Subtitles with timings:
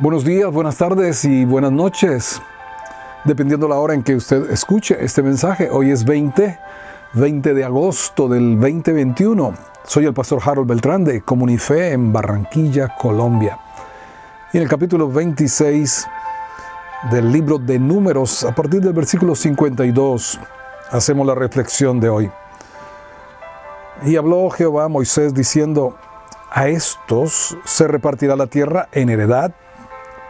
[0.00, 2.42] Buenos días, buenas tardes y buenas noches,
[3.24, 5.70] dependiendo la hora en que usted escuche este mensaje.
[5.70, 6.58] Hoy es 20,
[7.12, 9.54] 20 de agosto del 2021.
[9.84, 13.56] Soy el pastor Harold Beltrán de Comunife en Barranquilla, Colombia.
[14.52, 16.08] Y en el capítulo 26
[17.12, 20.40] del libro de Números, a partir del versículo 52,
[20.90, 22.30] hacemos la reflexión de hoy.
[24.02, 25.96] Y habló Jehová a Moisés diciendo,
[26.50, 29.54] a estos se repartirá la tierra en heredad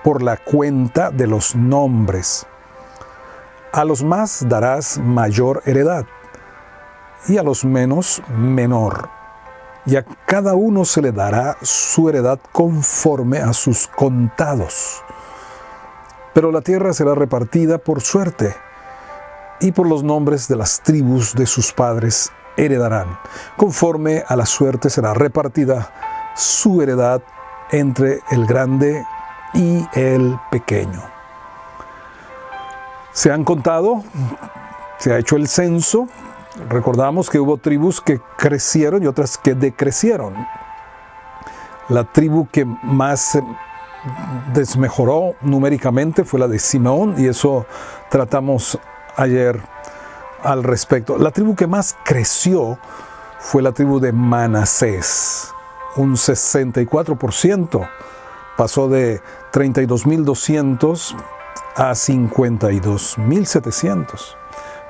[0.04, 2.46] por la cuenta de los nombres.
[3.72, 6.04] A los más darás mayor heredad
[7.26, 9.09] y a los menos menor.
[9.86, 15.02] Y a cada uno se le dará su heredad conforme a sus contados.
[16.34, 18.54] Pero la tierra será repartida por suerte,
[19.60, 23.18] y por los nombres de las tribus de sus padres heredarán.
[23.56, 25.90] Conforme a la suerte será repartida
[26.34, 27.23] su heredad
[27.70, 29.04] entre el grande
[29.54, 31.02] y el pequeño.
[33.12, 34.02] Se han contado,
[34.98, 36.09] se ha hecho el censo,
[36.68, 40.34] recordamos que hubo tribus que crecieron y otras que decrecieron.
[41.88, 43.38] La tribu que más
[44.52, 47.66] desmejoró numéricamente fue la de Simeón y eso
[48.10, 48.79] tratamos
[49.16, 49.60] ayer
[50.42, 51.16] al respecto.
[51.18, 52.79] La tribu que más creció
[53.38, 55.52] fue la tribu de Manasés,
[55.96, 57.88] un 64%.
[58.57, 59.21] Pasó de
[59.52, 61.15] 32.200
[61.77, 64.37] a 52.700.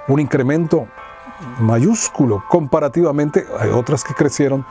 [0.08, 0.86] Un incremento
[1.58, 3.46] mayúsculo comparativamente.
[3.58, 4.64] Hay otras que crecieron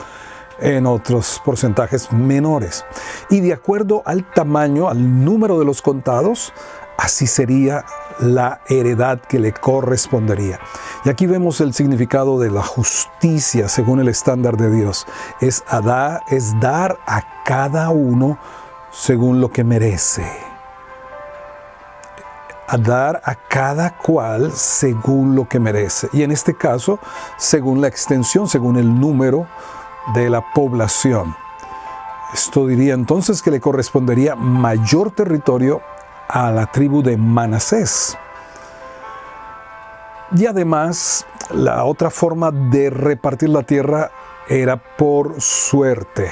[0.59, 2.85] en otros porcentajes menores.
[3.29, 6.53] Y de acuerdo al tamaño, al número de los contados,
[6.97, 7.85] así sería
[8.19, 10.59] la heredad que le correspondería.
[11.03, 15.07] Y aquí vemos el significado de la justicia según el estándar de Dios.
[15.41, 15.63] Es,
[16.29, 18.37] es dar a cada uno
[18.93, 20.25] según lo que merece.
[22.67, 26.07] A dar a cada cual según lo que merece.
[26.13, 26.99] Y en este caso,
[27.37, 29.47] según la extensión, según el número
[30.13, 31.35] de la población.
[32.33, 35.81] Esto diría entonces que le correspondería mayor territorio
[36.27, 38.17] a la tribu de Manasés.
[40.35, 44.11] Y además, la otra forma de repartir la tierra
[44.47, 46.31] era por suerte.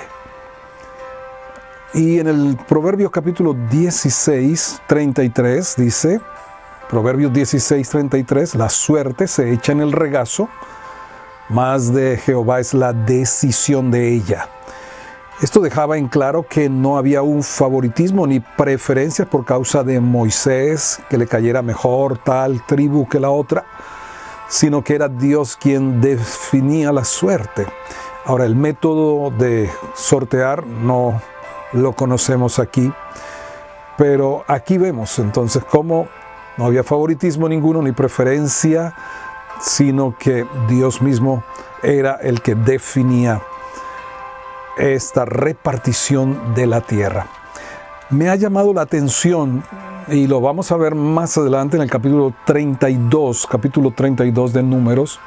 [1.94, 6.22] Y en el Proverbio capítulo 16, 33 dice,
[6.90, 10.48] Proverbios 16, 33, la suerte se echa en el regazo,
[11.50, 14.48] más de Jehová es la decisión de ella.
[15.42, 21.02] Esto dejaba en claro que no había un favoritismo ni preferencia por causa de Moisés,
[21.10, 23.66] que le cayera mejor tal tribu que la otra,
[24.48, 27.68] sino que era Dios quien definía la suerte.
[28.24, 31.20] Ahora, el método de sortear no
[31.74, 32.92] lo conocemos aquí,
[33.98, 36.08] pero aquí vemos entonces cómo
[36.58, 38.94] no había favoritismo ninguno ni preferencia,
[39.60, 41.44] sino que Dios mismo
[41.84, 43.42] era el que definía
[44.78, 47.28] esta repartición de la tierra.
[48.10, 49.64] Me ha llamado la atención
[50.08, 55.20] y lo vamos a ver más adelante en el capítulo 32, capítulo 32 de Números.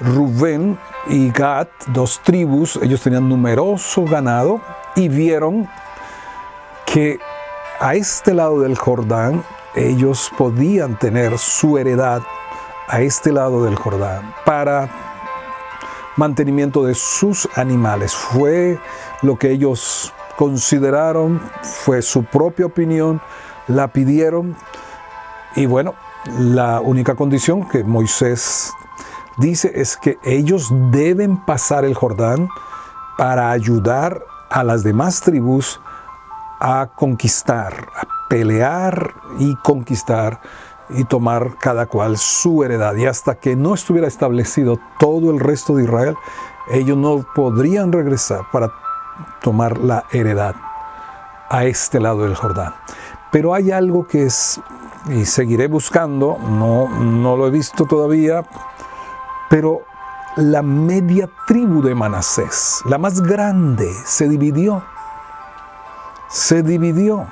[0.00, 4.60] Rubén y Gad, dos tribus, ellos tenían numeroso ganado
[4.98, 5.68] y vieron
[6.84, 7.20] que
[7.78, 9.44] a este lado del Jordán
[9.76, 12.20] ellos podían tener su heredad
[12.88, 14.88] a este lado del Jordán para
[16.16, 18.12] mantenimiento de sus animales.
[18.12, 18.80] Fue
[19.22, 23.20] lo que ellos consideraron, fue su propia opinión,
[23.68, 24.56] la pidieron
[25.54, 25.94] y bueno,
[26.40, 28.72] la única condición que Moisés
[29.36, 32.48] dice es que ellos deben pasar el Jordán
[33.16, 35.80] para ayudar a las demás tribus
[36.60, 40.40] a conquistar, a pelear y conquistar
[40.90, 42.94] y tomar cada cual su heredad.
[42.96, 46.16] Y hasta que no estuviera establecido todo el resto de Israel,
[46.70, 48.72] ellos no podrían regresar para
[49.42, 50.54] tomar la heredad
[51.48, 52.74] a este lado del Jordán.
[53.30, 54.60] Pero hay algo que es,
[55.08, 58.42] y seguiré buscando, no, no lo he visto todavía,
[59.50, 59.82] pero
[60.36, 64.84] la media tribu de Manasés, la más grande, se dividió.
[66.28, 67.26] Se dividió.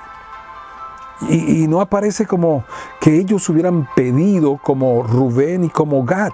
[1.29, 2.65] Y, no aparece como
[3.01, 6.33] que ellos hubieran pedido como Rubén y como Gad,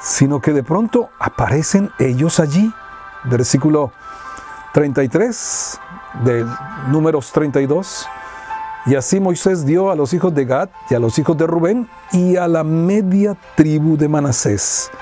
[0.00, 2.72] sino que de pronto aparecen ellos allí.
[3.24, 3.90] Versículo
[4.72, 5.80] 33
[6.24, 6.46] de
[6.88, 8.06] números 32.
[8.86, 11.88] Y así Moisés dio a los hijos de Gad y a los hijos de Rubén
[12.12, 14.92] y a la media tribu de Manasés,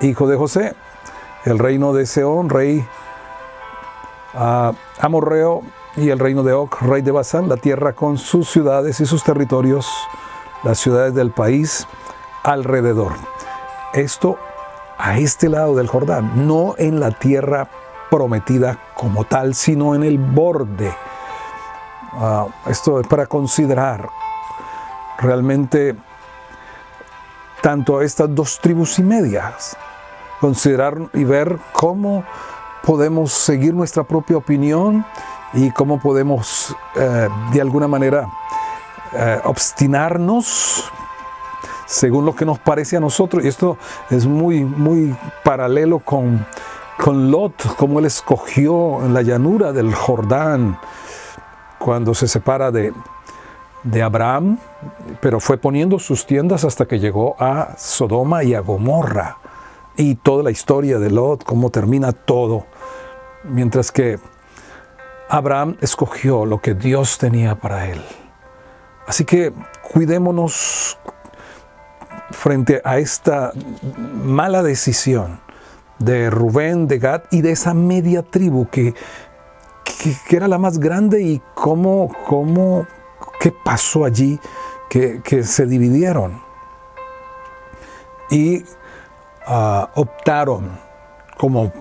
[0.00, 0.74] hijo de José,
[1.44, 2.86] el reino de Seón, rey
[4.34, 5.62] ah, amorreo
[5.96, 9.24] y el reino de Og, rey de Basán, la tierra con sus ciudades y sus
[9.24, 9.88] territorios,
[10.62, 11.86] las ciudades del país
[12.42, 13.12] alrededor.
[13.92, 14.38] Esto
[14.98, 17.68] a este lado del Jordán, no en la tierra
[18.10, 20.94] prometida como tal, sino en el borde.
[22.12, 24.08] Ah, esto es para considerar
[25.18, 25.96] realmente
[27.60, 29.76] tanto estas dos tribus y medias,
[30.40, 32.24] considerar y ver cómo
[32.82, 35.04] podemos seguir nuestra propia opinión
[35.52, 38.28] y cómo podemos eh, de alguna manera
[39.12, 40.90] eh, obstinarnos
[41.86, 43.44] según lo que nos parece a nosotros.
[43.44, 43.76] Y esto
[44.10, 46.46] es muy, muy paralelo con,
[46.96, 50.78] con Lot, como él escogió en la llanura del Jordán
[51.78, 52.92] cuando se separa de,
[53.82, 54.58] de Abraham,
[55.20, 59.38] pero fue poniendo sus tiendas hasta que llegó a Sodoma y a Gomorra.
[59.96, 62.66] Y toda la historia de Lot, cómo termina todo.
[63.44, 64.18] Mientras que
[65.28, 68.02] Abraham escogió lo que Dios tenía para él.
[69.06, 69.52] Así que
[69.92, 70.98] cuidémonos
[72.30, 73.52] frente a esta
[74.24, 75.40] mala decisión
[75.98, 78.94] de Rubén, de Gad y de esa media tribu que,
[80.28, 82.86] que, era la más grande y cómo, cómo
[83.40, 84.40] qué pasó allí
[84.88, 86.42] que, se dividieron
[88.30, 88.64] y
[89.46, 90.70] ah, optaron
[91.36, 91.72] como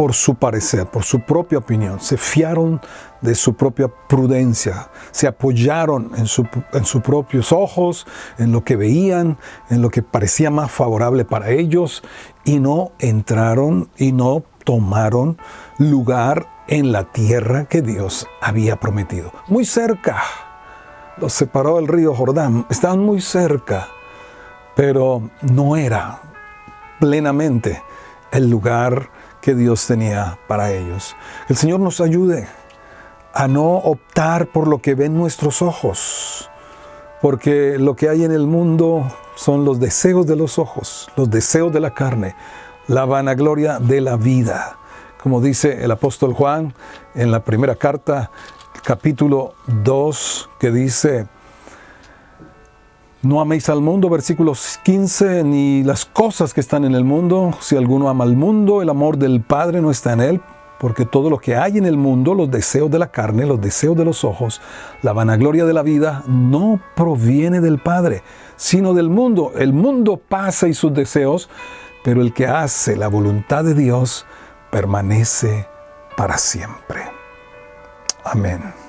[0.00, 2.80] por su parecer, por su propia opinión, se fiaron
[3.20, 8.06] de su propia prudencia, se apoyaron en, sus propios ojos,
[8.38, 9.36] en lo que veían,
[9.68, 12.02] en lo que parecía más favorable para ellos,
[12.44, 15.36] y no entraron y no tomaron
[15.76, 19.32] lugar en la tierra que Dios había prometido.
[19.48, 20.22] Muy cerca,
[21.18, 23.88] los separó el río Jordán, estaban muy cerca,
[24.76, 26.29] pero no era
[27.00, 27.82] plenamente
[28.30, 29.10] el lugar
[29.40, 31.16] que Dios tenía para ellos.
[31.48, 32.46] El Señor nos ayude
[33.32, 36.50] a no optar por lo que ven nuestros ojos,
[37.22, 41.72] porque lo que hay en el mundo son los deseos de los ojos, los deseos
[41.72, 42.34] de la carne,
[42.86, 44.76] la vanagloria de la vida.
[45.22, 46.74] Como dice el apóstol Juan
[47.14, 48.30] en la primera carta,
[48.82, 51.26] capítulo 2, que dice,
[53.22, 57.54] no améis al mundo, versículo 15, ni las cosas que están en el mundo.
[57.60, 60.40] Si alguno ama al mundo, el amor del Padre no está en él,
[60.78, 63.94] porque todo lo que hay en el mundo, los deseos de la carne, los deseos
[63.94, 64.62] de los ojos,
[65.02, 68.22] la vanagloria de la vida, no proviene del Padre,
[68.56, 69.52] sino del mundo.
[69.54, 71.50] El mundo pasa y sus deseos,
[72.02, 74.24] pero el que hace la voluntad de Dios
[74.70, 75.68] permanece
[76.16, 77.02] para siempre.
[78.24, 78.79] Amén.